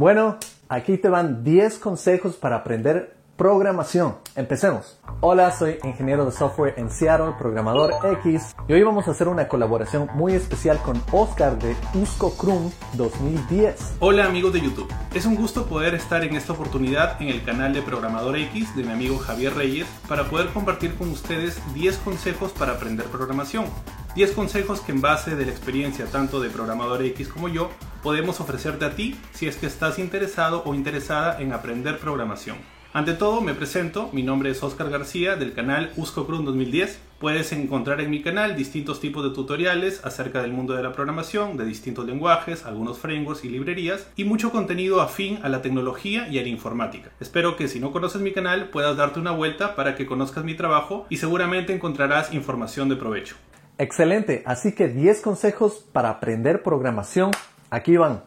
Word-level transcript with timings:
Bueno, 0.00 0.38
aquí 0.70 0.96
te 0.96 1.10
van 1.10 1.44
10 1.44 1.78
consejos 1.78 2.36
para 2.36 2.56
aprender 2.56 3.18
programación. 3.36 4.16
Empecemos. 4.34 4.98
Hola, 5.20 5.52
soy 5.52 5.76
ingeniero 5.84 6.24
de 6.24 6.32
software 6.32 6.72
en 6.78 6.90
Seattle, 6.90 7.34
programador 7.38 7.92
X, 8.22 8.56
y 8.66 8.72
hoy 8.72 8.82
vamos 8.82 9.08
a 9.08 9.10
hacer 9.10 9.28
una 9.28 9.46
colaboración 9.46 10.08
muy 10.14 10.32
especial 10.32 10.78
con 10.78 11.02
Oscar 11.12 11.58
de 11.58 11.76
Usco 11.92 12.34
Krum 12.38 12.70
2010. 12.94 13.96
Hola 13.98 14.24
amigos 14.24 14.54
de 14.54 14.62
YouTube, 14.62 14.90
es 15.12 15.26
un 15.26 15.34
gusto 15.34 15.66
poder 15.66 15.94
estar 15.94 16.24
en 16.24 16.34
esta 16.34 16.54
oportunidad 16.54 17.20
en 17.20 17.28
el 17.28 17.44
canal 17.44 17.74
de 17.74 17.82
Programador 17.82 18.38
X 18.38 18.74
de 18.74 18.84
mi 18.84 18.92
amigo 18.92 19.18
Javier 19.18 19.52
Reyes 19.52 19.86
para 20.08 20.30
poder 20.30 20.48
compartir 20.48 20.94
con 20.94 21.10
ustedes 21.10 21.60
10 21.74 21.98
consejos 21.98 22.52
para 22.52 22.72
aprender 22.72 23.04
programación. 23.04 23.66
10 24.14 24.32
consejos 24.32 24.80
que 24.80 24.92
en 24.92 25.02
base 25.02 25.36
de 25.36 25.44
la 25.44 25.52
experiencia 25.52 26.06
tanto 26.06 26.40
de 26.40 26.48
Programador 26.48 27.02
X 27.02 27.28
como 27.28 27.48
yo 27.48 27.68
podemos 28.02 28.40
ofrecerte 28.40 28.84
a 28.84 28.94
ti 28.94 29.16
si 29.32 29.46
es 29.46 29.56
que 29.56 29.66
estás 29.66 29.98
interesado 29.98 30.62
o 30.64 30.74
interesada 30.74 31.40
en 31.40 31.52
aprender 31.52 31.98
programación. 31.98 32.56
Ante 32.92 33.12
todo, 33.12 33.40
me 33.40 33.54
presento, 33.54 34.10
mi 34.12 34.24
nombre 34.24 34.50
es 34.50 34.60
Oscar 34.64 34.90
García 34.90 35.36
del 35.36 35.52
canal 35.52 35.92
Usco 35.96 36.22
2010. 36.22 36.98
Puedes 37.20 37.52
encontrar 37.52 38.00
en 38.00 38.10
mi 38.10 38.20
canal 38.20 38.56
distintos 38.56 38.98
tipos 38.98 39.22
de 39.22 39.30
tutoriales 39.30 40.04
acerca 40.04 40.42
del 40.42 40.52
mundo 40.52 40.74
de 40.74 40.82
la 40.82 40.90
programación, 40.90 41.56
de 41.56 41.64
distintos 41.64 42.04
lenguajes, 42.04 42.66
algunos 42.66 42.98
frameworks 42.98 43.44
y 43.44 43.48
librerías, 43.48 44.08
y 44.16 44.24
mucho 44.24 44.50
contenido 44.50 45.00
afín 45.00 45.38
a 45.44 45.48
la 45.48 45.62
tecnología 45.62 46.26
y 46.26 46.40
a 46.40 46.42
la 46.42 46.48
informática. 46.48 47.12
Espero 47.20 47.54
que 47.54 47.68
si 47.68 47.78
no 47.78 47.92
conoces 47.92 48.22
mi 48.22 48.32
canal 48.32 48.70
puedas 48.70 48.96
darte 48.96 49.20
una 49.20 49.30
vuelta 49.30 49.76
para 49.76 49.94
que 49.94 50.06
conozcas 50.06 50.42
mi 50.42 50.54
trabajo 50.54 51.06
y 51.08 51.18
seguramente 51.18 51.72
encontrarás 51.72 52.34
información 52.34 52.88
de 52.88 52.96
provecho. 52.96 53.36
Excelente, 53.78 54.42
así 54.46 54.74
que 54.74 54.88
10 54.88 55.20
consejos 55.20 55.86
para 55.92 56.10
aprender 56.10 56.64
programación. 56.64 57.30
Aquí 57.72 57.96
van. 57.96 58.24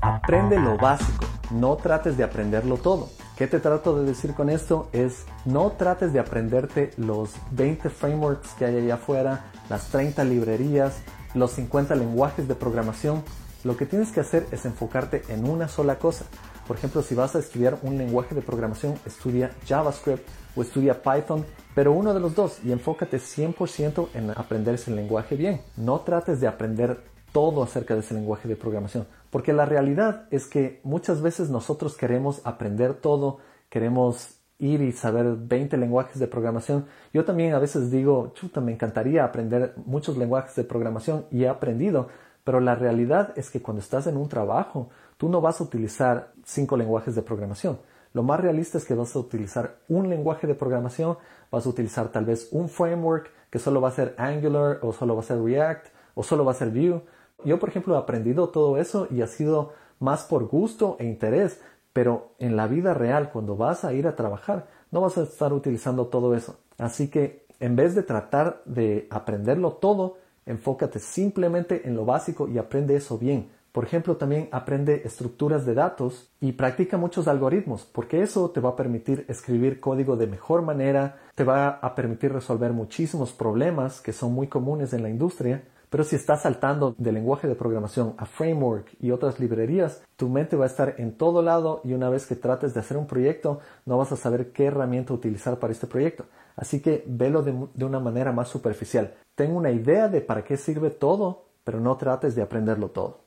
Aprende 0.00 0.58
lo 0.58 0.78
básico, 0.78 1.26
no 1.50 1.76
trates 1.76 2.16
de 2.16 2.24
aprenderlo 2.24 2.78
todo. 2.78 3.10
¿Qué 3.36 3.46
te 3.46 3.60
trato 3.60 3.98
de 3.98 4.06
decir 4.06 4.32
con 4.32 4.48
esto? 4.48 4.88
Es 4.92 5.26
no 5.44 5.72
trates 5.72 6.14
de 6.14 6.18
aprenderte 6.18 6.92
los 6.96 7.34
20 7.50 7.90
frameworks 7.90 8.54
que 8.54 8.64
hay 8.64 8.76
allá 8.78 8.94
afuera, 8.94 9.44
las 9.68 9.88
30 9.88 10.24
librerías, 10.24 11.02
los 11.34 11.50
50 11.52 11.94
lenguajes 11.94 12.48
de 12.48 12.54
programación. 12.54 13.22
Lo 13.64 13.76
que 13.76 13.84
tienes 13.84 14.12
que 14.12 14.20
hacer 14.20 14.46
es 14.50 14.64
enfocarte 14.64 15.24
en 15.28 15.46
una 15.46 15.68
sola 15.68 15.98
cosa. 15.98 16.24
Por 16.72 16.78
ejemplo, 16.78 17.02
si 17.02 17.14
vas 17.14 17.36
a 17.36 17.38
estudiar 17.38 17.78
un 17.82 17.98
lenguaje 17.98 18.34
de 18.34 18.40
programación, 18.40 18.94
estudia 19.04 19.50
JavaScript 19.66 20.26
o 20.56 20.62
estudia 20.62 21.02
Python, 21.02 21.44
pero 21.74 21.92
uno 21.92 22.14
de 22.14 22.20
los 22.20 22.34
dos 22.34 22.64
y 22.64 22.72
enfócate 22.72 23.18
100% 23.18 24.08
en 24.14 24.30
aprender 24.30 24.76
ese 24.76 24.90
lenguaje 24.90 25.36
bien. 25.36 25.60
No 25.76 26.00
trates 26.00 26.40
de 26.40 26.46
aprender 26.46 27.02
todo 27.30 27.62
acerca 27.62 27.92
de 27.92 28.00
ese 28.00 28.14
lenguaje 28.14 28.48
de 28.48 28.56
programación, 28.56 29.06
porque 29.28 29.52
la 29.52 29.66
realidad 29.66 30.26
es 30.30 30.46
que 30.46 30.80
muchas 30.82 31.20
veces 31.20 31.50
nosotros 31.50 31.94
queremos 31.94 32.40
aprender 32.44 32.94
todo, 32.94 33.40
queremos 33.68 34.38
ir 34.58 34.80
y 34.80 34.92
saber 34.92 35.26
20 35.36 35.76
lenguajes 35.76 36.18
de 36.20 36.26
programación. 36.26 36.86
Yo 37.12 37.26
también 37.26 37.52
a 37.52 37.58
veces 37.58 37.90
digo, 37.90 38.32
chuta, 38.34 38.62
me 38.62 38.72
encantaría 38.72 39.24
aprender 39.24 39.74
muchos 39.84 40.16
lenguajes 40.16 40.56
de 40.56 40.64
programación 40.64 41.26
y 41.30 41.44
he 41.44 41.48
aprendido, 41.50 42.08
pero 42.44 42.60
la 42.60 42.74
realidad 42.76 43.34
es 43.36 43.50
que 43.50 43.60
cuando 43.60 43.82
estás 43.82 44.06
en 44.06 44.16
un 44.16 44.30
trabajo, 44.30 44.88
tú 45.22 45.28
no 45.28 45.40
vas 45.40 45.60
a 45.60 45.62
utilizar 45.62 46.32
cinco 46.42 46.76
lenguajes 46.76 47.14
de 47.14 47.22
programación. 47.22 47.78
Lo 48.12 48.24
más 48.24 48.40
realista 48.40 48.76
es 48.76 48.84
que 48.84 48.96
vas 48.96 49.14
a 49.14 49.20
utilizar 49.20 49.76
un 49.88 50.10
lenguaje 50.10 50.48
de 50.48 50.56
programación, 50.56 51.16
vas 51.48 51.64
a 51.64 51.68
utilizar 51.68 52.08
tal 52.08 52.24
vez 52.24 52.48
un 52.50 52.68
framework 52.68 53.30
que 53.48 53.60
solo 53.60 53.80
va 53.80 53.90
a 53.90 53.92
ser 53.92 54.16
Angular 54.18 54.80
o 54.82 54.92
solo 54.92 55.14
va 55.14 55.20
a 55.20 55.24
ser 55.24 55.40
React 55.40 55.86
o 56.16 56.24
solo 56.24 56.44
va 56.44 56.50
a 56.50 56.56
ser 56.56 56.70
Vue. 56.70 57.04
Yo, 57.44 57.60
por 57.60 57.68
ejemplo, 57.68 57.94
he 57.94 57.98
aprendido 57.98 58.48
todo 58.48 58.78
eso 58.78 59.06
y 59.12 59.22
ha 59.22 59.28
sido 59.28 59.74
más 60.00 60.24
por 60.24 60.48
gusto 60.48 60.96
e 60.98 61.04
interés, 61.04 61.60
pero 61.92 62.32
en 62.40 62.56
la 62.56 62.66
vida 62.66 62.92
real, 62.92 63.30
cuando 63.30 63.56
vas 63.56 63.84
a 63.84 63.92
ir 63.92 64.08
a 64.08 64.16
trabajar, 64.16 64.66
no 64.90 65.02
vas 65.02 65.18
a 65.18 65.22
estar 65.22 65.52
utilizando 65.52 66.08
todo 66.08 66.34
eso. 66.34 66.56
Así 66.78 67.10
que 67.10 67.46
en 67.60 67.76
vez 67.76 67.94
de 67.94 68.02
tratar 68.02 68.60
de 68.64 69.06
aprenderlo 69.08 69.74
todo, 69.74 70.16
enfócate 70.46 70.98
simplemente 70.98 71.86
en 71.86 71.94
lo 71.94 72.04
básico 72.04 72.48
y 72.48 72.58
aprende 72.58 72.96
eso 72.96 73.18
bien. 73.18 73.61
Por 73.72 73.84
ejemplo, 73.84 74.18
también 74.18 74.50
aprende 74.52 75.02
estructuras 75.06 75.64
de 75.64 75.72
datos 75.72 76.30
y 76.40 76.52
practica 76.52 76.98
muchos 76.98 77.26
algoritmos, 77.26 77.86
porque 77.90 78.22
eso 78.22 78.50
te 78.50 78.60
va 78.60 78.70
a 78.70 78.76
permitir 78.76 79.24
escribir 79.28 79.80
código 79.80 80.16
de 80.16 80.26
mejor 80.26 80.60
manera, 80.60 81.20
te 81.34 81.42
va 81.42 81.68
a 81.68 81.94
permitir 81.94 82.34
resolver 82.34 82.74
muchísimos 82.74 83.32
problemas 83.32 84.02
que 84.02 84.12
son 84.12 84.34
muy 84.34 84.46
comunes 84.46 84.92
en 84.92 85.02
la 85.02 85.08
industria. 85.08 85.64
Pero 85.88 86.04
si 86.04 86.16
estás 86.16 86.42
saltando 86.42 86.94
de 86.96 87.12
lenguaje 87.12 87.48
de 87.48 87.54
programación 87.54 88.14
a 88.16 88.24
framework 88.24 88.94
y 89.00 89.10
otras 89.10 89.38
librerías, 89.40 90.02
tu 90.16 90.28
mente 90.28 90.56
va 90.56 90.64
a 90.64 90.68
estar 90.68 90.94
en 90.98 91.16
todo 91.16 91.42
lado 91.42 91.82
y 91.84 91.92
una 91.92 92.08
vez 92.08 92.26
que 92.26 92.34
trates 92.34 92.72
de 92.72 92.80
hacer 92.80 92.96
un 92.96 93.06
proyecto, 93.06 93.60
no 93.84 93.98
vas 93.98 94.10
a 94.10 94.16
saber 94.16 94.52
qué 94.52 94.66
herramienta 94.66 95.12
utilizar 95.12 95.58
para 95.58 95.72
este 95.72 95.86
proyecto. 95.86 96.24
Así 96.56 96.80
que 96.80 97.04
velo 97.06 97.42
de, 97.42 97.84
una 97.84 98.00
manera 98.00 98.32
más 98.32 98.48
superficial. 98.48 99.14
Ten 99.34 99.54
una 99.54 99.70
idea 99.70 100.08
de 100.08 100.20
para 100.20 100.44
qué 100.44 100.56
sirve 100.56 100.90
todo, 100.90 101.44
pero 101.64 101.80
no 101.80 101.96
trates 101.96 102.34
de 102.34 102.42
aprenderlo 102.42 102.88
todo. 102.90 103.24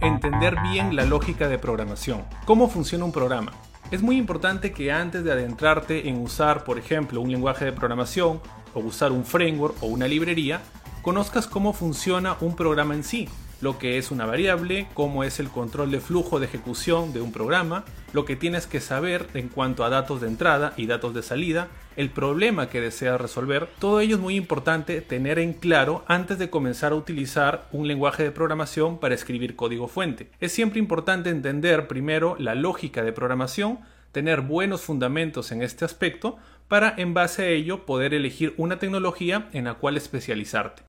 Entender 0.00 0.60
bien 0.62 0.94
la 0.96 1.04
lógica 1.04 1.48
de 1.48 1.58
programación. 1.58 2.24
¿Cómo 2.44 2.68
funciona 2.68 3.04
un 3.04 3.12
programa? 3.12 3.52
Es 3.90 4.02
muy 4.02 4.16
importante 4.16 4.72
que 4.72 4.92
antes 4.92 5.24
de 5.24 5.32
adentrarte 5.32 6.08
en 6.08 6.20
usar, 6.20 6.64
por 6.64 6.78
ejemplo, 6.78 7.20
un 7.20 7.30
lenguaje 7.30 7.64
de 7.64 7.72
programación 7.72 8.40
o 8.74 8.80
usar 8.80 9.12
un 9.12 9.24
framework 9.24 9.82
o 9.82 9.86
una 9.86 10.06
librería, 10.06 10.60
conozcas 11.02 11.46
cómo 11.46 11.72
funciona 11.72 12.36
un 12.40 12.54
programa 12.54 12.94
en 12.94 13.02
sí, 13.02 13.28
lo 13.60 13.78
que 13.78 13.98
es 13.98 14.10
una 14.10 14.26
variable, 14.26 14.86
cómo 14.94 15.24
es 15.24 15.40
el 15.40 15.48
control 15.48 15.90
de 15.90 16.00
flujo 16.00 16.38
de 16.38 16.46
ejecución 16.46 17.12
de 17.12 17.20
un 17.20 17.32
programa, 17.32 17.84
lo 18.12 18.24
que 18.24 18.36
tienes 18.36 18.66
que 18.66 18.80
saber 18.80 19.26
en 19.34 19.48
cuanto 19.48 19.84
a 19.84 19.90
datos 19.90 20.20
de 20.20 20.28
entrada 20.28 20.72
y 20.76 20.86
datos 20.86 21.14
de 21.14 21.22
salida, 21.22 21.68
el 21.96 22.10
problema 22.10 22.68
que 22.68 22.80
deseas 22.80 23.20
resolver, 23.20 23.68
todo 23.80 24.00
ello 24.00 24.16
es 24.16 24.22
muy 24.22 24.36
importante 24.36 25.00
tener 25.00 25.40
en 25.40 25.52
claro 25.52 26.04
antes 26.06 26.38
de 26.38 26.48
comenzar 26.48 26.92
a 26.92 26.96
utilizar 26.96 27.66
un 27.72 27.88
lenguaje 27.88 28.22
de 28.22 28.30
programación 28.30 28.98
para 28.98 29.16
escribir 29.16 29.56
código 29.56 29.88
fuente. 29.88 30.30
Es 30.40 30.52
siempre 30.52 30.78
importante 30.78 31.30
entender 31.30 31.88
primero 31.88 32.36
la 32.38 32.54
lógica 32.54 33.02
de 33.02 33.12
programación, 33.12 33.80
tener 34.12 34.42
buenos 34.42 34.82
fundamentos 34.82 35.50
en 35.50 35.62
este 35.62 35.84
aspecto 35.84 36.38
para 36.68 36.94
en 36.96 37.14
base 37.14 37.42
a 37.42 37.48
ello 37.48 37.84
poder 37.84 38.14
elegir 38.14 38.54
una 38.56 38.78
tecnología 38.78 39.48
en 39.52 39.64
la 39.64 39.74
cual 39.74 39.96
especializarte. 39.96 40.84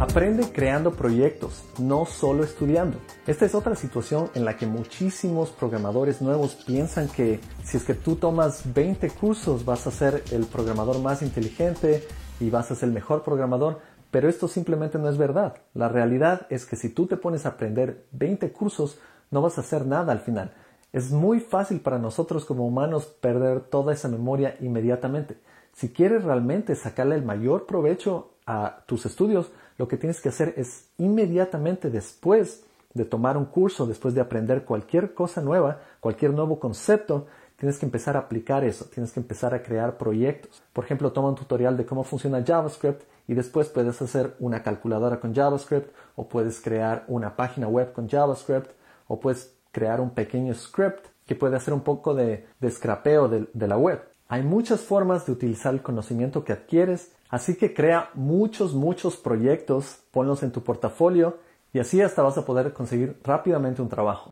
Aprende 0.00 0.52
creando 0.52 0.92
proyectos, 0.92 1.64
no 1.80 2.06
solo 2.06 2.44
estudiando. 2.44 2.98
Esta 3.26 3.46
es 3.46 3.56
otra 3.56 3.74
situación 3.74 4.30
en 4.34 4.44
la 4.44 4.56
que 4.56 4.64
muchísimos 4.64 5.50
programadores 5.50 6.22
nuevos 6.22 6.54
piensan 6.54 7.08
que 7.08 7.40
si 7.64 7.78
es 7.78 7.84
que 7.84 7.94
tú 7.94 8.14
tomas 8.14 8.72
20 8.72 9.10
cursos 9.10 9.64
vas 9.64 9.88
a 9.88 9.90
ser 9.90 10.22
el 10.30 10.46
programador 10.46 11.00
más 11.00 11.20
inteligente 11.20 12.06
y 12.38 12.48
vas 12.48 12.70
a 12.70 12.76
ser 12.76 12.90
el 12.90 12.94
mejor 12.94 13.24
programador, 13.24 13.80
pero 14.12 14.28
esto 14.28 14.46
simplemente 14.46 14.98
no 14.98 15.08
es 15.08 15.18
verdad. 15.18 15.56
La 15.74 15.88
realidad 15.88 16.46
es 16.48 16.64
que 16.64 16.76
si 16.76 16.90
tú 16.90 17.08
te 17.08 17.16
pones 17.16 17.44
a 17.44 17.50
aprender 17.50 18.06
20 18.12 18.52
cursos, 18.52 19.00
no 19.32 19.42
vas 19.42 19.58
a 19.58 19.62
hacer 19.62 19.84
nada 19.84 20.12
al 20.12 20.20
final. 20.20 20.54
Es 20.92 21.10
muy 21.10 21.40
fácil 21.40 21.80
para 21.80 21.98
nosotros 21.98 22.44
como 22.44 22.64
humanos 22.64 23.06
perder 23.20 23.62
toda 23.62 23.94
esa 23.94 24.06
memoria 24.06 24.56
inmediatamente. 24.60 25.38
Si 25.72 25.88
quieres 25.88 26.22
realmente 26.22 26.76
sacarle 26.76 27.16
el 27.16 27.24
mayor 27.24 27.66
provecho 27.66 28.34
a 28.46 28.84
tus 28.86 29.04
estudios, 29.04 29.50
lo 29.78 29.88
que 29.88 29.96
tienes 29.96 30.20
que 30.20 30.28
hacer 30.28 30.54
es 30.56 30.90
inmediatamente 30.98 31.88
después 31.88 32.64
de 32.94 33.04
tomar 33.04 33.36
un 33.36 33.46
curso, 33.46 33.86
después 33.86 34.14
de 34.14 34.20
aprender 34.20 34.64
cualquier 34.64 35.14
cosa 35.14 35.40
nueva, 35.40 35.80
cualquier 36.00 36.32
nuevo 36.32 36.58
concepto, 36.58 37.26
tienes 37.56 37.78
que 37.78 37.86
empezar 37.86 38.16
a 38.16 38.20
aplicar 38.20 38.64
eso, 38.64 38.86
tienes 38.86 39.12
que 39.12 39.20
empezar 39.20 39.54
a 39.54 39.62
crear 39.62 39.96
proyectos. 39.96 40.62
Por 40.72 40.84
ejemplo, 40.84 41.12
toma 41.12 41.28
un 41.28 41.34
tutorial 41.36 41.76
de 41.76 41.86
cómo 41.86 42.02
funciona 42.04 42.44
JavaScript 42.44 43.02
y 43.28 43.34
después 43.34 43.68
puedes 43.68 44.00
hacer 44.02 44.34
una 44.40 44.62
calculadora 44.62 45.20
con 45.20 45.34
JavaScript 45.34 45.94
o 46.16 46.28
puedes 46.28 46.60
crear 46.60 47.04
una 47.08 47.36
página 47.36 47.68
web 47.68 47.92
con 47.92 48.08
JavaScript 48.08 48.70
o 49.06 49.20
puedes 49.20 49.54
crear 49.70 50.00
un 50.00 50.10
pequeño 50.10 50.54
script 50.54 51.06
que 51.26 51.34
puede 51.34 51.56
hacer 51.56 51.74
un 51.74 51.82
poco 51.82 52.14
de, 52.14 52.46
de 52.58 52.70
scrapeo 52.70 53.28
de, 53.28 53.48
de 53.52 53.68
la 53.68 53.76
web. 53.76 54.02
Hay 54.28 54.42
muchas 54.42 54.80
formas 54.80 55.26
de 55.26 55.32
utilizar 55.32 55.74
el 55.74 55.82
conocimiento 55.82 56.44
que 56.44 56.52
adquieres 56.52 57.12
Así 57.28 57.56
que 57.56 57.74
crea 57.74 58.10
muchos, 58.14 58.74
muchos 58.74 59.16
proyectos, 59.16 59.98
ponlos 60.10 60.42
en 60.42 60.52
tu 60.52 60.62
portafolio 60.62 61.38
y 61.72 61.78
así 61.78 62.00
hasta 62.00 62.22
vas 62.22 62.38
a 62.38 62.46
poder 62.46 62.72
conseguir 62.72 63.18
rápidamente 63.22 63.82
un 63.82 63.88
trabajo. 63.88 64.30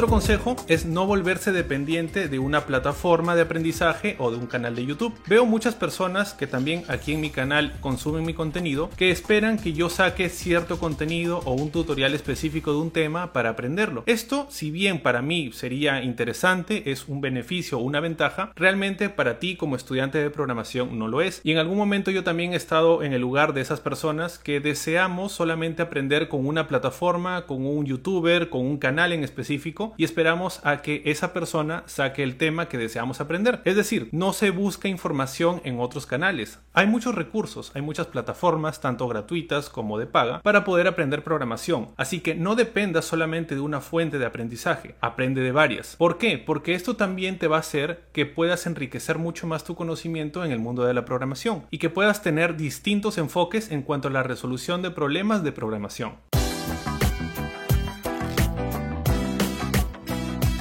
Otro 0.00 0.12
consejo 0.12 0.56
es 0.66 0.86
no 0.86 1.04
volverse 1.04 1.52
dependiente 1.52 2.28
de 2.28 2.38
una 2.38 2.64
plataforma 2.64 3.36
de 3.36 3.42
aprendizaje 3.42 4.16
o 4.18 4.30
de 4.30 4.38
un 4.38 4.46
canal 4.46 4.74
de 4.74 4.86
YouTube. 4.86 5.12
Veo 5.26 5.44
muchas 5.44 5.74
personas 5.74 6.32
que 6.32 6.46
también 6.46 6.84
aquí 6.88 7.12
en 7.12 7.20
mi 7.20 7.28
canal 7.28 7.74
consumen 7.82 8.24
mi 8.24 8.32
contenido 8.32 8.88
que 8.96 9.10
esperan 9.10 9.58
que 9.58 9.74
yo 9.74 9.90
saque 9.90 10.30
cierto 10.30 10.78
contenido 10.78 11.42
o 11.44 11.52
un 11.52 11.70
tutorial 11.70 12.14
específico 12.14 12.72
de 12.72 12.78
un 12.78 12.90
tema 12.90 13.34
para 13.34 13.50
aprenderlo. 13.50 14.02
Esto, 14.06 14.46
si 14.48 14.70
bien 14.70 15.02
para 15.02 15.20
mí 15.20 15.52
sería 15.52 16.02
interesante, 16.02 16.90
es 16.90 17.06
un 17.06 17.20
beneficio 17.20 17.76
o 17.76 17.82
una 17.82 18.00
ventaja, 18.00 18.52
realmente 18.56 19.10
para 19.10 19.38
ti 19.38 19.56
como 19.56 19.76
estudiante 19.76 20.16
de 20.16 20.30
programación 20.30 20.98
no 20.98 21.08
lo 21.08 21.20
es. 21.20 21.42
Y 21.44 21.52
en 21.52 21.58
algún 21.58 21.76
momento 21.76 22.10
yo 22.10 22.24
también 22.24 22.54
he 22.54 22.56
estado 22.56 23.02
en 23.02 23.12
el 23.12 23.20
lugar 23.20 23.52
de 23.52 23.60
esas 23.60 23.80
personas 23.80 24.38
que 24.38 24.60
deseamos 24.60 25.32
solamente 25.32 25.82
aprender 25.82 26.28
con 26.28 26.46
una 26.46 26.68
plataforma, 26.68 27.44
con 27.44 27.66
un 27.66 27.84
youtuber, 27.84 28.48
con 28.48 28.64
un 28.64 28.78
canal 28.78 29.12
en 29.12 29.24
específico 29.24 29.89
y 29.96 30.04
esperamos 30.04 30.60
a 30.64 30.82
que 30.82 31.02
esa 31.06 31.32
persona 31.32 31.82
saque 31.86 32.22
el 32.22 32.36
tema 32.36 32.68
que 32.68 32.78
deseamos 32.78 33.20
aprender. 33.20 33.60
Es 33.64 33.76
decir, 33.76 34.08
no 34.12 34.32
se 34.32 34.50
busca 34.50 34.88
información 34.88 35.60
en 35.64 35.80
otros 35.80 36.06
canales. 36.06 36.58
Hay 36.72 36.86
muchos 36.86 37.14
recursos, 37.14 37.72
hay 37.74 37.82
muchas 37.82 38.06
plataformas, 38.06 38.80
tanto 38.80 39.08
gratuitas 39.08 39.68
como 39.68 39.98
de 39.98 40.06
paga, 40.06 40.40
para 40.42 40.64
poder 40.64 40.86
aprender 40.86 41.24
programación. 41.24 41.88
Así 41.96 42.20
que 42.20 42.34
no 42.34 42.54
dependas 42.54 43.04
solamente 43.04 43.54
de 43.54 43.60
una 43.60 43.80
fuente 43.80 44.18
de 44.18 44.26
aprendizaje, 44.26 44.94
aprende 45.00 45.42
de 45.42 45.52
varias. 45.52 45.96
¿Por 45.96 46.18
qué? 46.18 46.38
Porque 46.38 46.74
esto 46.74 46.96
también 46.96 47.38
te 47.38 47.48
va 47.48 47.56
a 47.56 47.60
hacer 47.60 48.04
que 48.12 48.26
puedas 48.26 48.66
enriquecer 48.66 49.18
mucho 49.18 49.46
más 49.46 49.64
tu 49.64 49.74
conocimiento 49.74 50.44
en 50.44 50.52
el 50.52 50.58
mundo 50.58 50.84
de 50.84 50.94
la 50.94 51.04
programación 51.04 51.64
y 51.70 51.78
que 51.78 51.90
puedas 51.90 52.22
tener 52.22 52.56
distintos 52.56 53.18
enfoques 53.18 53.70
en 53.70 53.82
cuanto 53.82 54.08
a 54.08 54.10
la 54.10 54.22
resolución 54.22 54.82
de 54.82 54.90
problemas 54.90 55.42
de 55.42 55.52
programación. 55.52 56.29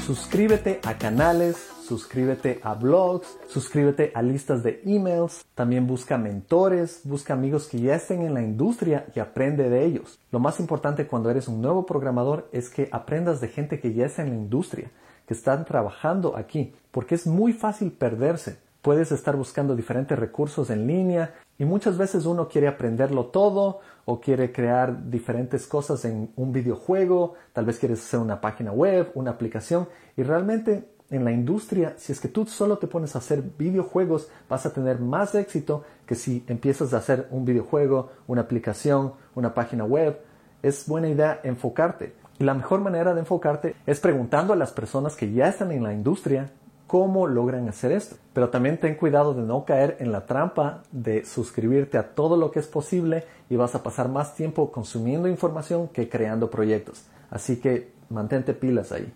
Suscríbete 0.10 0.80
a 0.86 0.98
canales, 0.98 1.56
suscríbete 1.84 2.60
a 2.64 2.74
blogs, 2.74 3.38
suscríbete 3.48 4.12
a 4.16 4.24
listas 4.24 4.64
de 4.64 4.82
emails, 4.84 5.46
también 5.54 5.86
busca 5.86 6.18
mentores, 6.18 7.02
busca 7.04 7.36
amigos 7.36 7.68
que 7.68 7.80
ya 7.80 7.94
estén 7.94 8.24
en 8.24 8.34
la 8.34 8.42
industria 8.42 9.06
y 9.14 9.20
aprende 9.20 9.70
de 9.70 9.86
ellos. 9.86 10.18
Lo 10.32 10.40
más 10.40 10.60
importante 10.60 11.06
cuando 11.06 11.30
eres 11.30 11.48
un 11.48 11.62
nuevo 11.62 11.86
programador 11.86 12.50
es 12.52 12.72
que 12.72 12.90
aprendas 12.92 13.40
de 13.40 13.50
gente 13.50 13.80
que 13.80 13.94
ya 13.94 14.08
está 14.08 14.24
en 14.24 14.30
la 14.30 14.36
industria, 14.38 14.90
que 15.28 15.36
están 15.36 15.64
trabajando 15.64 16.36
aquí, 16.36 16.74
porque 16.90 17.14
es 17.14 17.28
muy 17.28 17.54
fácil 17.54 17.92
perderse. 17.92 18.58
Puedes 18.82 19.12
estar 19.12 19.36
buscando 19.36 19.76
diferentes 19.76 20.18
recursos 20.18 20.70
en 20.70 20.88
línea 20.88 21.36
y 21.58 21.66
muchas 21.66 21.98
veces 21.98 22.26
uno 22.26 22.48
quiere 22.48 22.68
aprenderlo 22.68 23.26
todo 23.26 23.82
o 24.06 24.22
quiere 24.22 24.54
crear 24.54 25.10
diferentes 25.10 25.68
cosas 25.68 26.06
en 26.06 26.32
un 26.38 26.54
videojuego, 26.54 27.34
tal 27.52 27.66
vez 27.66 27.78
quieres 27.78 28.00
hacer 28.00 28.22
una 28.22 28.40
página 28.40 28.72
web, 28.72 29.12
una 29.16 29.32
aplicación 29.32 29.90
y 30.16 30.24
realmente 30.24 30.88
en 31.10 31.26
la 31.26 31.32
industria, 31.32 31.96
si 31.98 32.12
es 32.12 32.20
que 32.20 32.28
tú 32.28 32.46
solo 32.46 32.78
te 32.78 32.88
pones 32.88 33.16
a 33.16 33.20
hacer 33.20 33.42
videojuegos, 33.58 34.30
vas 34.48 34.66
a 34.66 34.74
tener 34.74 35.00
más 35.00 35.34
éxito 35.36 35.84
que 36.06 36.16
si 36.16 36.46
empiezas 36.48 36.94
a 36.94 36.98
hacer 36.98 37.28
un 37.32 37.46
videojuego, 37.46 38.12
una 38.28 38.42
aplicación, 38.42 39.14
una 39.36 39.54
página 39.54 39.86
web. 39.86 40.20
Es 40.62 40.88
buena 40.88 41.10
idea 41.10 41.40
enfocarte. 41.44 42.14
Y 42.38 42.44
la 42.44 42.54
mejor 42.54 42.82
manera 42.82 43.14
de 43.14 43.22
enfocarte 43.22 43.76
es 43.88 44.00
preguntando 44.00 44.54
a 44.54 44.56
las 44.56 44.72
personas 44.72 45.16
que 45.16 45.32
ya 45.32 45.48
están 45.48 45.72
en 45.72 45.84
la 45.84 45.94
industria 45.94 46.52
cómo 46.90 47.28
logran 47.28 47.70
hacer 47.70 47.92
esto. 47.92 48.16
Pero 48.34 48.50
también 48.50 48.80
ten 48.80 48.96
cuidado 48.96 49.36
de 49.36 49.44
no 49.44 49.64
caer 49.64 49.98
en 50.00 50.12
la 50.12 50.26
trampa 50.26 50.82
de 50.92 51.24
suscribirte 51.24 52.00
a 52.00 52.16
todo 52.16 52.36
lo 52.36 52.50
que 52.50 52.58
es 52.60 52.66
posible 52.66 53.26
y 53.48 53.58
vas 53.58 53.76
a 53.76 53.84
pasar 53.84 54.10
más 54.10 54.34
tiempo 54.34 54.72
consumiendo 54.72 55.28
información 55.28 55.88
que 55.88 56.10
creando 56.10 56.50
proyectos. 56.50 57.04
Así 57.30 57.58
que 57.58 57.92
mantente 58.10 58.56
pilas 58.56 58.92
ahí. 58.92 59.14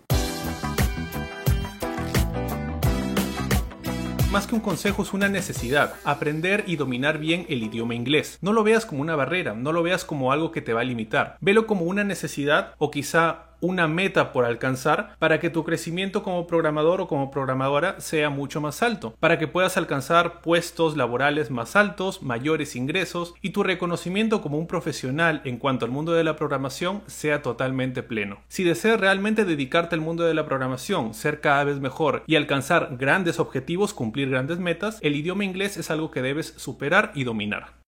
Más 4.30 4.48
que 4.48 4.54
un 4.56 4.60
consejo 4.60 5.02
es 5.02 5.12
una 5.12 5.28
necesidad, 5.28 5.94
aprender 6.04 6.64
y 6.66 6.74
dominar 6.74 7.18
bien 7.18 7.46
el 7.48 7.62
idioma 7.62 7.94
inglés. 7.94 8.38
No 8.40 8.52
lo 8.52 8.64
veas 8.64 8.84
como 8.84 9.00
una 9.00 9.14
barrera, 9.14 9.54
no 9.54 9.72
lo 9.72 9.84
veas 9.84 10.04
como 10.04 10.32
algo 10.32 10.50
que 10.50 10.60
te 10.60 10.72
va 10.72 10.80
a 10.80 10.84
limitar. 10.84 11.36
Velo 11.40 11.68
como 11.68 11.84
una 11.84 12.02
necesidad 12.02 12.74
o 12.78 12.90
quizá 12.90 13.53
una 13.64 13.88
meta 13.88 14.32
por 14.32 14.44
alcanzar 14.44 15.16
para 15.18 15.40
que 15.40 15.50
tu 15.50 15.64
crecimiento 15.64 16.22
como 16.22 16.46
programador 16.46 17.00
o 17.00 17.08
como 17.08 17.30
programadora 17.30 18.00
sea 18.00 18.30
mucho 18.30 18.60
más 18.60 18.82
alto, 18.82 19.14
para 19.20 19.38
que 19.38 19.48
puedas 19.48 19.76
alcanzar 19.76 20.42
puestos 20.42 20.96
laborales 20.96 21.50
más 21.50 21.76
altos, 21.76 22.22
mayores 22.22 22.76
ingresos 22.76 23.34
y 23.40 23.50
tu 23.50 23.62
reconocimiento 23.62 24.42
como 24.42 24.58
un 24.58 24.66
profesional 24.66 25.40
en 25.44 25.58
cuanto 25.58 25.84
al 25.84 25.90
mundo 25.90 26.12
de 26.12 26.24
la 26.24 26.36
programación 26.36 27.02
sea 27.06 27.42
totalmente 27.42 28.02
pleno. 28.02 28.38
Si 28.48 28.64
deseas 28.64 29.00
realmente 29.00 29.44
dedicarte 29.44 29.94
al 29.94 30.00
mundo 30.00 30.24
de 30.24 30.34
la 30.34 30.46
programación, 30.46 31.14
ser 31.14 31.40
cada 31.40 31.64
vez 31.64 31.80
mejor 31.80 32.22
y 32.26 32.36
alcanzar 32.36 32.96
grandes 32.98 33.40
objetivos, 33.40 33.94
cumplir 33.94 34.30
grandes 34.30 34.58
metas, 34.58 34.98
el 35.00 35.16
idioma 35.16 35.44
inglés 35.44 35.76
es 35.76 35.90
algo 35.90 36.10
que 36.10 36.22
debes 36.22 36.54
superar 36.56 37.12
y 37.14 37.24
dominar. 37.24 37.83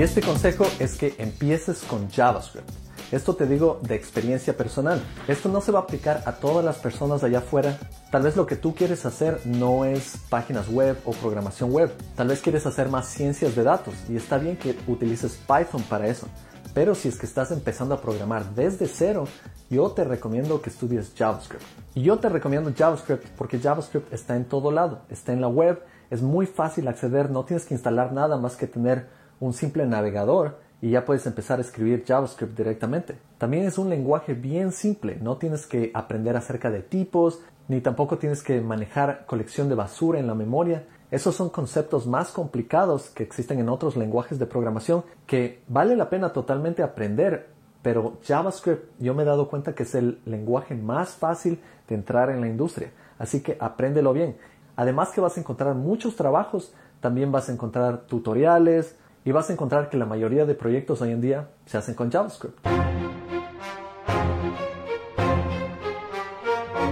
Y 0.00 0.02
este 0.02 0.22
consejo 0.22 0.64
es 0.78 0.96
que 0.96 1.14
empieces 1.18 1.82
con 1.82 2.10
JavaScript. 2.10 2.70
Esto 3.12 3.36
te 3.36 3.46
digo 3.46 3.80
de 3.82 3.96
experiencia 3.96 4.56
personal. 4.56 4.98
Esto 5.28 5.50
no 5.50 5.60
se 5.60 5.72
va 5.72 5.80
a 5.80 5.82
aplicar 5.82 6.22
a 6.24 6.36
todas 6.36 6.64
las 6.64 6.78
personas 6.78 7.22
allá 7.22 7.40
afuera. 7.40 7.78
Tal 8.10 8.22
vez 8.22 8.34
lo 8.34 8.46
que 8.46 8.56
tú 8.56 8.74
quieres 8.74 9.04
hacer 9.04 9.42
no 9.44 9.84
es 9.84 10.16
páginas 10.30 10.70
web 10.70 10.96
o 11.04 11.10
programación 11.10 11.70
web. 11.70 11.92
Tal 12.16 12.28
vez 12.28 12.40
quieres 12.40 12.64
hacer 12.64 12.88
más 12.88 13.08
ciencias 13.08 13.54
de 13.54 13.62
datos 13.62 13.92
y 14.08 14.16
está 14.16 14.38
bien 14.38 14.56
que 14.56 14.74
utilices 14.86 15.38
Python 15.46 15.82
para 15.82 16.06
eso. 16.06 16.28
Pero 16.72 16.94
si 16.94 17.08
es 17.08 17.18
que 17.18 17.26
estás 17.26 17.50
empezando 17.50 17.94
a 17.94 18.00
programar 18.00 18.54
desde 18.54 18.88
cero, 18.88 19.24
yo 19.68 19.90
te 19.90 20.04
recomiendo 20.04 20.62
que 20.62 20.70
estudies 20.70 21.12
JavaScript. 21.14 21.64
Y 21.94 22.00
yo 22.00 22.18
te 22.18 22.30
recomiendo 22.30 22.72
JavaScript 22.74 23.26
porque 23.36 23.58
JavaScript 23.58 24.10
está 24.14 24.34
en 24.34 24.46
todo 24.46 24.70
lado, 24.70 25.02
está 25.10 25.34
en 25.34 25.42
la 25.42 25.48
web, 25.48 25.82
es 26.08 26.22
muy 26.22 26.46
fácil 26.46 26.88
acceder, 26.88 27.28
no 27.28 27.44
tienes 27.44 27.66
que 27.66 27.74
instalar 27.74 28.14
nada 28.14 28.38
más 28.38 28.56
que 28.56 28.66
tener 28.66 29.19
un 29.40 29.52
simple 29.52 29.86
navegador 29.86 30.58
y 30.82 30.90
ya 30.90 31.04
puedes 31.04 31.26
empezar 31.26 31.58
a 31.58 31.62
escribir 31.62 32.04
JavaScript 32.06 32.56
directamente. 32.56 33.16
También 33.38 33.64
es 33.64 33.78
un 33.78 33.90
lenguaje 33.90 34.34
bien 34.34 34.72
simple, 34.72 35.18
no 35.20 35.36
tienes 35.36 35.66
que 35.66 35.90
aprender 35.94 36.36
acerca 36.36 36.70
de 36.70 36.80
tipos, 36.80 37.40
ni 37.68 37.80
tampoco 37.80 38.18
tienes 38.18 38.42
que 38.42 38.60
manejar 38.60 39.26
colección 39.26 39.68
de 39.68 39.74
basura 39.74 40.18
en 40.18 40.26
la 40.26 40.34
memoria. 40.34 40.86
Esos 41.10 41.34
son 41.34 41.50
conceptos 41.50 42.06
más 42.06 42.30
complicados 42.30 43.10
que 43.10 43.22
existen 43.22 43.58
en 43.58 43.68
otros 43.68 43.96
lenguajes 43.96 44.38
de 44.38 44.46
programación 44.46 45.04
que 45.26 45.62
vale 45.68 45.96
la 45.96 46.08
pena 46.08 46.32
totalmente 46.32 46.82
aprender, 46.82 47.48
pero 47.82 48.18
JavaScript 48.22 48.90
yo 48.98 49.14
me 49.14 49.22
he 49.22 49.26
dado 49.26 49.48
cuenta 49.48 49.74
que 49.74 49.82
es 49.84 49.94
el 49.94 50.20
lenguaje 50.24 50.74
más 50.74 51.10
fácil 51.10 51.60
de 51.88 51.94
entrar 51.94 52.30
en 52.30 52.40
la 52.40 52.48
industria, 52.48 52.92
así 53.18 53.40
que 53.40 53.56
apréndelo 53.60 54.12
bien. 54.12 54.36
Además 54.76 55.10
que 55.10 55.20
vas 55.20 55.36
a 55.36 55.40
encontrar 55.40 55.74
muchos 55.74 56.16
trabajos, 56.16 56.72
también 57.00 57.32
vas 57.32 57.48
a 57.48 57.52
encontrar 57.52 58.02
tutoriales, 58.06 58.96
y 59.24 59.32
vas 59.32 59.50
a 59.50 59.52
encontrar 59.52 59.90
que 59.90 59.96
la 59.96 60.06
mayoría 60.06 60.46
de 60.46 60.54
proyectos 60.54 61.02
hoy 61.02 61.12
en 61.12 61.20
día 61.20 61.48
se 61.66 61.78
hacen 61.78 61.94
con 61.94 62.10
JavaScript. 62.10 62.58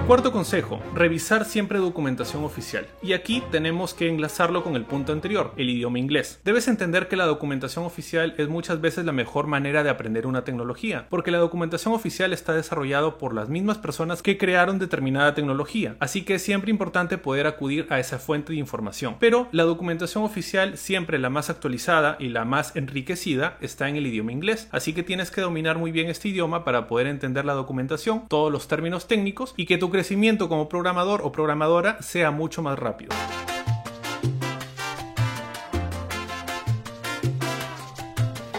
Cuarto 0.08 0.32
consejo, 0.32 0.80
revisar 0.94 1.44
siempre 1.44 1.78
documentación 1.78 2.42
oficial. 2.42 2.86
Y 3.02 3.12
aquí 3.12 3.42
tenemos 3.50 3.92
que 3.92 4.08
enlazarlo 4.08 4.64
con 4.64 4.74
el 4.74 4.86
punto 4.86 5.12
anterior, 5.12 5.52
el 5.58 5.68
idioma 5.68 5.98
inglés. 5.98 6.40
Debes 6.46 6.66
entender 6.66 7.08
que 7.08 7.16
la 7.16 7.26
documentación 7.26 7.84
oficial 7.84 8.34
es 8.38 8.48
muchas 8.48 8.80
veces 8.80 9.04
la 9.04 9.12
mejor 9.12 9.48
manera 9.48 9.84
de 9.84 9.90
aprender 9.90 10.26
una 10.26 10.44
tecnología, 10.44 11.06
porque 11.10 11.30
la 11.30 11.36
documentación 11.36 11.92
oficial 11.92 12.32
está 12.32 12.54
desarrollado 12.54 13.18
por 13.18 13.34
las 13.34 13.50
mismas 13.50 13.76
personas 13.76 14.22
que 14.22 14.38
crearon 14.38 14.78
determinada 14.78 15.34
tecnología, 15.34 15.96
así 16.00 16.22
que 16.22 16.36
es 16.36 16.42
siempre 16.42 16.70
importante 16.70 17.18
poder 17.18 17.46
acudir 17.46 17.86
a 17.90 18.00
esa 18.00 18.18
fuente 18.18 18.54
de 18.54 18.58
información. 18.60 19.16
Pero 19.20 19.48
la 19.52 19.64
documentación 19.64 20.24
oficial, 20.24 20.78
siempre 20.78 21.18
la 21.18 21.28
más 21.28 21.50
actualizada 21.50 22.16
y 22.18 22.30
la 22.30 22.46
más 22.46 22.74
enriquecida, 22.76 23.58
está 23.60 23.90
en 23.90 23.96
el 23.96 24.06
idioma 24.06 24.32
inglés, 24.32 24.68
así 24.72 24.94
que 24.94 25.02
tienes 25.02 25.30
que 25.30 25.42
dominar 25.42 25.76
muy 25.76 25.92
bien 25.92 26.08
este 26.08 26.30
idioma 26.30 26.64
para 26.64 26.86
poder 26.86 27.08
entender 27.08 27.44
la 27.44 27.52
documentación, 27.52 28.26
todos 28.28 28.50
los 28.50 28.68
términos 28.68 29.06
técnicos 29.06 29.52
y 29.58 29.66
que 29.66 29.76
tu 29.76 29.97
crecimiento 29.98 30.48
como 30.48 30.68
programador 30.68 31.22
o 31.24 31.32
programadora 31.32 32.00
sea 32.00 32.30
mucho 32.30 32.62
más 32.62 32.78
rápido. 32.78 33.10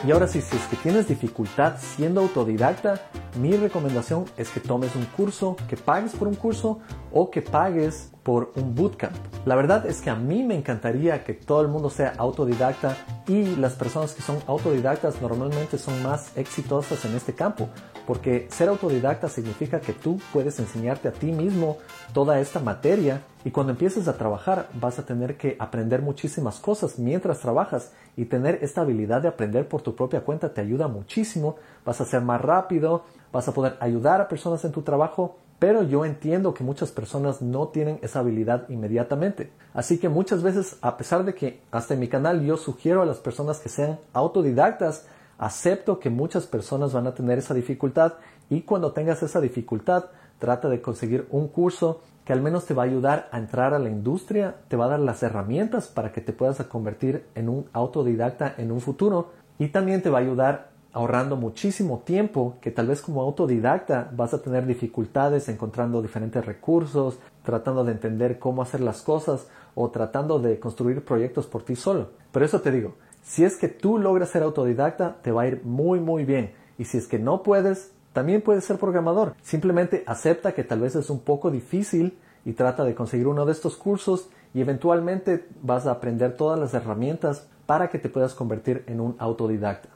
Y 0.05 0.12
ahora 0.12 0.27
si 0.27 0.39
es 0.39 0.50
que 0.69 0.75
tienes 0.75 1.08
dificultad 1.08 1.77
siendo 1.79 2.19
autodidacta, 2.19 3.10
mi 3.39 3.55
recomendación 3.55 4.25
es 4.36 4.50
que 4.50 4.60
tomes 4.60 4.93
un 4.98 5.05
curso, 5.05 5.55
que 5.69 5.77
pagues 5.77 6.12
por 6.12 6.27
un 6.27 6.36
curso 6.36 6.79
o 7.12 7.32
que 7.32 7.42
pagues 7.42 8.12
por 8.24 8.51
un 8.56 8.75
bootcamp. 8.75 9.16
La 9.46 9.56
verdad 9.56 9.86
es 9.86 10.01
que 10.01 10.10
a 10.10 10.16
mí 10.16 10.44
me 10.44 10.56
encantaría 10.56 11.24
que 11.24 11.34
todo 11.34 11.62
el 11.62 11.68
mundo 11.68 11.89
sea 11.89 12.13
autodidacta 12.18 12.96
y 13.28 13.56
las 13.56 13.74
personas 13.74 14.13
que 14.13 14.22
son 14.22 14.38
autodidactas 14.46 15.22
normalmente 15.22 15.78
son 15.78 16.04
más 16.04 16.38
exitosas 16.38 17.04
en 17.06 17.16
este 17.16 17.34
campo, 17.34 17.70
porque 18.06 18.48
ser 18.51 18.70
autodidacta 18.70 19.30
significa 19.30 19.80
que 19.80 19.94
tú 19.94 20.20
puedes 20.34 20.60
enseñarte 20.60 21.08
a 21.08 21.12
ti 21.12 21.32
mismo 21.32 21.78
toda 22.13 22.39
esta 22.39 22.60
materia 22.60 23.22
y 23.46 23.51
cuando 23.51 23.72
empieces 23.72 24.08
a 24.08 24.18
trabajar 24.18 24.68
vas 24.74 25.00
a 25.00 25.06
tener 25.06 25.38
que 25.38 25.56
aprender 25.58 26.01
muchísimas 26.01 26.60
cosas 26.60 27.00
mientras 27.00 27.39
trabajas 27.39 27.94
y 28.18 28.25
tener 28.25 28.60
esta 28.62 28.82
habilidad 28.82 29.22
de 29.22 29.30
aprender 29.30 29.68
por 29.68 29.82
tu 29.82 29.96
propia 29.96 30.22
cuenta 30.22 30.54
te 30.54 30.62
ayuda 30.62 30.88
muchísimo, 30.88 31.56
vas 31.86 32.01
a 32.01 32.06
ser 32.06 32.22
más 32.22 32.42
rápido, 32.42 33.06
vas 33.32 33.48
a 33.48 33.54
poder 33.54 33.78
ayudar 33.80 34.22
a 34.22 34.28
personas 34.28 34.63
en 34.66 34.72
tu 34.72 34.82
trabajo 34.82 35.38
pero 35.60 35.84
yo 35.84 36.06
entiendo 36.06 36.54
que 36.54 36.63
muchas 36.63 36.92
personas 36.92 37.42
no 37.42 37.68
tienen 37.68 38.00
esa 38.01 38.20
habilidad 38.20 38.68
inmediatamente. 38.70 39.51
Así 39.74 40.00
que 40.00 40.08
muchas 40.08 40.42
veces, 40.42 40.78
a 40.82 40.98
pesar 40.98 41.25
de 41.25 41.36
que 41.36 41.62
hasta 41.70 41.94
en 41.94 42.00
mi 42.00 42.08
canal 42.08 42.44
yo 42.46 42.56
sugiero 42.56 43.01
a 43.01 43.06
las 43.06 43.18
personas 43.18 43.60
que 43.60 43.70
sean 43.70 44.00
autodidactas, 44.13 45.06
acepto 45.38 46.00
que 46.00 46.10
muchas 46.10 46.48
personas 46.48 46.94
van 46.94 47.08
a 47.08 47.13
tener 47.13 47.38
esa 47.38 47.54
dificultad 47.54 48.13
y 48.50 48.62
cuando 48.62 48.94
tengas 48.94 49.22
esa 49.22 49.42
dificultad, 49.42 50.06
trata 50.39 50.70
de 50.70 50.82
conseguir 50.82 51.28
un 51.30 51.50
curso 51.50 52.01
que 52.24 52.34
al 52.34 52.42
menos 52.42 52.66
te 52.66 52.74
va 52.74 52.84
a 52.84 52.86
ayudar 52.86 53.28
a 53.32 53.38
entrar 53.38 53.74
a 53.74 53.80
la 53.80 53.89
industria, 53.89 54.56
te 54.68 54.78
va 54.78 54.86
a 54.86 54.89
dar 54.89 55.00
las 55.00 55.24
herramientas 55.24 55.88
para 55.88 56.12
que 56.12 56.22
te 56.22 56.32
puedas 56.32 56.58
convertir 56.66 57.25
en 57.36 57.50
un 57.50 57.66
autodidacta 57.74 58.54
en 58.58 58.72
un 58.72 58.82
futuro 58.82 59.32
y 59.58 59.70
también 59.70 60.01
te 60.01 60.10
va 60.10 60.20
a 60.20 60.22
ayudar 60.22 60.70
ahorrando 60.93 61.36
muchísimo 61.36 62.00
tiempo 62.00 62.58
que 62.62 62.72
tal 62.72 62.88
vez 62.88 63.01
como 63.01 63.22
autodidacta 63.22 64.10
vas 64.15 64.34
a 64.34 64.41
tener 64.41 64.65
dificultades 64.65 65.48
encontrando 65.50 66.01
diferentes 66.01 66.46
recursos, 66.46 67.19
tratando 67.43 67.84
de 67.84 67.91
entender 67.91 68.39
cómo 68.39 68.62
hacer 68.62 68.81
las 68.81 69.01
cosas 69.01 69.48
o 69.75 69.89
tratando 69.91 70.39
de 70.39 70.60
construir 70.60 71.05
proyectos 71.05 71.46
por 71.46 71.63
ti 71.63 71.75
solo. 71.75 72.10
Pero 72.31 72.46
eso 72.46 72.62
te 72.62 72.72
digo, 72.72 72.96
si 73.24 73.43
es 73.43 73.58
que 73.58 73.67
tú 73.67 74.00
logras 74.00 74.29
ser 74.29 74.43
autodidacta, 74.43 75.17
te 75.22 75.31
va 75.31 75.43
a 75.43 75.48
ir 75.48 75.62
muy 75.63 76.00
muy 76.00 76.25
bien. 76.25 76.53
Y 76.77 76.86
si 76.86 76.98
es 76.98 77.08
que 77.08 77.19
no 77.19 77.43
puedes, 77.43 77.91
también 78.13 78.41
puedes 78.41 78.63
ser 78.63 78.77
programador. 78.77 79.36
Simplemente 79.41 80.03
acepta 80.08 80.53
que 80.53 80.63
tal 80.63 80.81
vez 80.81 80.96
es 80.96 81.10
un 81.10 81.19
poco 81.19 81.51
difícil 81.51 82.17
y 82.46 82.53
trata 82.53 82.84
de 82.84 82.96
conseguir 82.96 83.27
uno 83.27 83.46
de 83.46 83.51
estos 83.51 83.75
cursos 83.75 84.29
y 84.53 84.62
eventualmente 84.62 85.48
vas 85.62 85.86
a 85.86 85.91
aprender 85.91 86.36
todas 86.36 86.60
las 86.60 86.74
herramientas 86.74 87.48
para 87.65 87.89
que 87.89 88.00
te 88.00 88.10
puedas 88.10 88.34
convertir 88.34 88.84
en 88.88 89.00
un 89.00 89.15
autodidacta. 89.19 89.89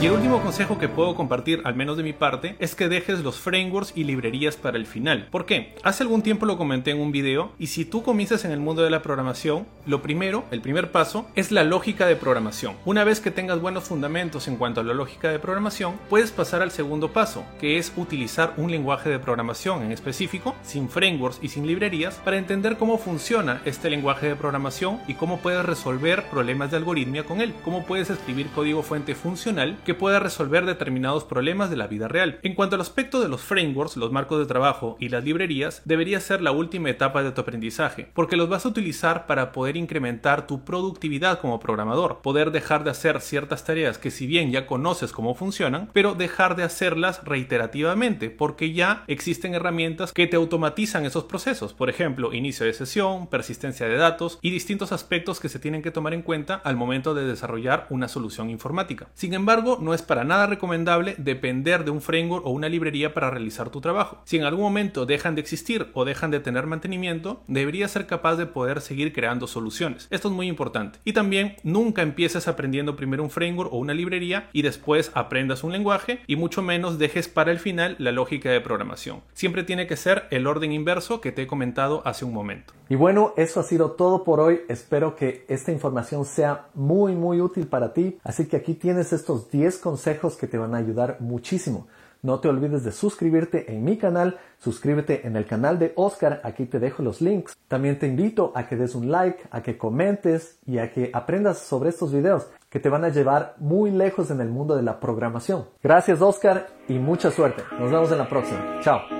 Y 0.00 0.06
el 0.06 0.12
último 0.12 0.40
consejo 0.40 0.78
que 0.78 0.88
puedo 0.88 1.16
compartir, 1.16 1.60
al 1.64 1.74
menos 1.74 1.96
de 1.96 2.04
mi 2.04 2.12
parte, 2.12 2.54
es 2.60 2.76
que 2.76 2.88
dejes 2.88 3.18
los 3.24 3.40
frameworks 3.40 3.94
y 3.96 4.04
librerías 4.04 4.56
para 4.56 4.76
el 4.76 4.86
final. 4.86 5.26
¿Por 5.28 5.44
qué? 5.44 5.74
Hace 5.82 6.04
algún 6.04 6.22
tiempo 6.22 6.46
lo 6.46 6.56
comenté 6.56 6.92
en 6.92 7.00
un 7.00 7.10
video 7.10 7.50
y 7.58 7.66
si 7.66 7.84
tú 7.84 8.04
comienzas 8.04 8.44
en 8.44 8.52
el 8.52 8.60
mundo 8.60 8.82
de 8.82 8.90
la 8.90 9.02
programación, 9.02 9.66
lo 9.86 10.00
primero, 10.00 10.44
el 10.52 10.60
primer 10.60 10.92
paso, 10.92 11.26
es 11.34 11.50
la 11.50 11.64
lógica 11.64 12.06
de 12.06 12.14
programación. 12.14 12.76
Una 12.84 13.02
vez 13.02 13.18
que 13.18 13.32
tengas 13.32 13.60
buenos 13.60 13.84
fundamentos 13.84 14.46
en 14.46 14.54
cuanto 14.54 14.82
a 14.82 14.84
la 14.84 14.94
lógica 14.94 15.30
de 15.30 15.40
programación, 15.40 15.94
puedes 16.08 16.30
pasar 16.30 16.62
al 16.62 16.70
segundo 16.70 17.12
paso, 17.12 17.44
que 17.58 17.76
es 17.76 17.92
utilizar 17.96 18.54
un 18.56 18.70
lenguaje 18.70 19.10
de 19.10 19.18
programación 19.18 19.82
en 19.82 19.90
específico, 19.90 20.54
sin 20.62 20.88
frameworks 20.88 21.40
y 21.42 21.48
sin 21.48 21.66
librerías, 21.66 22.14
para 22.24 22.38
entender 22.38 22.76
cómo 22.76 22.98
funciona 22.98 23.62
este 23.64 23.90
lenguaje 23.90 24.28
de 24.28 24.36
programación 24.36 25.00
y 25.08 25.14
cómo 25.14 25.38
puedes 25.38 25.66
resolver 25.66 26.22
problemas 26.30 26.70
de 26.70 26.76
algoritmia 26.76 27.24
con 27.24 27.40
él, 27.40 27.52
cómo 27.64 27.84
puedes 27.84 28.10
escribir 28.10 28.46
código 28.54 28.84
fuente 28.84 29.16
funcional 29.16 29.76
que 29.88 29.94
pueda 29.94 30.20
resolver 30.20 30.66
determinados 30.66 31.24
problemas 31.24 31.70
de 31.70 31.76
la 31.76 31.86
vida 31.86 32.08
real. 32.08 32.40
En 32.42 32.54
cuanto 32.54 32.74
al 32.74 32.82
aspecto 32.82 33.22
de 33.22 33.28
los 33.30 33.40
frameworks, 33.40 33.96
los 33.96 34.12
marcos 34.12 34.38
de 34.38 34.44
trabajo 34.44 34.98
y 35.00 35.08
las 35.08 35.24
librerías, 35.24 35.80
debería 35.86 36.20
ser 36.20 36.42
la 36.42 36.52
última 36.52 36.90
etapa 36.90 37.22
de 37.22 37.32
tu 37.32 37.40
aprendizaje, 37.40 38.10
porque 38.12 38.36
los 38.36 38.50
vas 38.50 38.66
a 38.66 38.68
utilizar 38.68 39.26
para 39.26 39.50
poder 39.50 39.78
incrementar 39.78 40.46
tu 40.46 40.62
productividad 40.62 41.40
como 41.40 41.58
programador, 41.58 42.20
poder 42.20 42.50
dejar 42.50 42.84
de 42.84 42.90
hacer 42.90 43.22
ciertas 43.22 43.64
tareas 43.64 43.96
que 43.96 44.10
si 44.10 44.26
bien 44.26 44.52
ya 44.52 44.66
conoces 44.66 45.10
cómo 45.10 45.34
funcionan, 45.34 45.88
pero 45.94 46.14
dejar 46.14 46.54
de 46.54 46.64
hacerlas 46.64 47.24
reiterativamente, 47.24 48.28
porque 48.28 48.74
ya 48.74 49.04
existen 49.06 49.54
herramientas 49.54 50.12
que 50.12 50.26
te 50.26 50.36
automatizan 50.36 51.06
esos 51.06 51.24
procesos, 51.24 51.72
por 51.72 51.88
ejemplo, 51.88 52.34
inicio 52.34 52.66
de 52.66 52.74
sesión, 52.74 53.28
persistencia 53.28 53.88
de 53.88 53.96
datos 53.96 54.38
y 54.42 54.50
distintos 54.50 54.92
aspectos 54.92 55.40
que 55.40 55.48
se 55.48 55.58
tienen 55.58 55.80
que 55.80 55.92
tomar 55.92 56.12
en 56.12 56.20
cuenta 56.20 56.56
al 56.56 56.76
momento 56.76 57.14
de 57.14 57.24
desarrollar 57.24 57.86
una 57.88 58.08
solución 58.08 58.50
informática. 58.50 59.08
Sin 59.14 59.32
embargo, 59.32 59.77
no 59.80 59.94
es 59.94 60.02
para 60.02 60.24
nada 60.24 60.46
recomendable 60.46 61.14
depender 61.18 61.84
de 61.84 61.90
un 61.90 62.00
framework 62.00 62.46
o 62.46 62.50
una 62.50 62.68
librería 62.68 63.14
para 63.14 63.30
realizar 63.30 63.70
tu 63.70 63.80
trabajo. 63.80 64.18
Si 64.24 64.36
en 64.36 64.44
algún 64.44 64.64
momento 64.64 65.06
dejan 65.06 65.34
de 65.34 65.40
existir 65.40 65.88
o 65.94 66.04
dejan 66.04 66.30
de 66.30 66.40
tener 66.40 66.66
mantenimiento, 66.66 67.42
deberías 67.46 67.90
ser 67.90 68.06
capaz 68.06 68.36
de 68.36 68.46
poder 68.46 68.80
seguir 68.80 69.12
creando 69.12 69.46
soluciones. 69.46 70.08
Esto 70.10 70.28
es 70.28 70.34
muy 70.34 70.48
importante. 70.48 70.98
Y 71.04 71.12
también 71.12 71.56
nunca 71.62 72.02
empieces 72.02 72.48
aprendiendo 72.48 72.96
primero 72.96 73.22
un 73.22 73.30
framework 73.30 73.72
o 73.72 73.78
una 73.78 73.94
librería 73.94 74.48
y 74.52 74.62
después 74.62 75.10
aprendas 75.14 75.64
un 75.64 75.72
lenguaje 75.72 76.20
y 76.26 76.36
mucho 76.36 76.62
menos 76.62 76.98
dejes 76.98 77.28
para 77.28 77.50
el 77.50 77.58
final 77.58 77.96
la 77.98 78.12
lógica 78.12 78.50
de 78.50 78.60
programación. 78.60 79.22
Siempre 79.32 79.62
tiene 79.62 79.86
que 79.86 79.96
ser 79.96 80.24
el 80.30 80.46
orden 80.46 80.72
inverso 80.72 81.20
que 81.20 81.32
te 81.32 81.42
he 81.42 81.46
comentado 81.46 82.02
hace 82.04 82.24
un 82.24 82.32
momento. 82.32 82.74
Y 82.90 82.94
bueno, 82.94 83.34
eso 83.36 83.60
ha 83.60 83.64
sido 83.64 83.92
todo 83.92 84.24
por 84.24 84.40
hoy. 84.40 84.60
Espero 84.68 85.14
que 85.14 85.44
esta 85.48 85.72
información 85.72 86.24
sea 86.24 86.68
muy 86.74 87.14
muy 87.14 87.40
útil 87.40 87.66
para 87.66 87.92
ti. 87.92 88.18
Así 88.24 88.46
que 88.46 88.56
aquí 88.56 88.74
tienes 88.74 89.12
estos 89.12 89.50
10 89.68 89.78
consejos 89.78 90.36
que 90.36 90.46
te 90.46 90.56
van 90.56 90.74
a 90.74 90.78
ayudar 90.78 91.18
muchísimo. 91.20 91.86
No 92.22 92.40
te 92.40 92.48
olvides 92.48 92.84
de 92.84 92.90
suscribirte 92.90 93.70
en 93.70 93.84
mi 93.84 93.98
canal, 93.98 94.38
suscríbete 94.58 95.26
en 95.26 95.36
el 95.36 95.46
canal 95.46 95.78
de 95.78 95.92
Oscar, 95.94 96.40
aquí 96.42 96.64
te 96.64 96.80
dejo 96.80 97.02
los 97.02 97.20
links. 97.20 97.54
También 97.68 97.98
te 97.98 98.06
invito 98.06 98.50
a 98.56 98.66
que 98.66 98.76
des 98.76 98.94
un 98.94 99.12
like, 99.12 99.44
a 99.50 99.62
que 99.62 99.76
comentes 99.76 100.58
y 100.66 100.78
a 100.78 100.90
que 100.90 101.10
aprendas 101.12 101.58
sobre 101.58 101.90
estos 101.90 102.12
videos 102.12 102.48
que 102.70 102.80
te 102.80 102.88
van 102.88 103.04
a 103.04 103.10
llevar 103.10 103.54
muy 103.58 103.90
lejos 103.90 104.30
en 104.30 104.40
el 104.40 104.48
mundo 104.48 104.74
de 104.74 104.82
la 104.82 104.98
programación. 104.98 105.66
Gracias 105.82 106.20
Oscar 106.22 106.66
y 106.88 106.98
mucha 106.98 107.30
suerte. 107.30 107.62
Nos 107.78 107.90
vemos 107.90 108.10
en 108.10 108.18
la 108.18 108.28
próxima. 108.28 108.80
Chao. 108.80 109.17